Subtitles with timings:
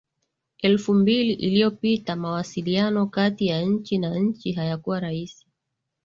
[0.57, 5.47] elfu mbili iliyopita mawasiliano kati ya nchi na nchi hayakuwa rahisi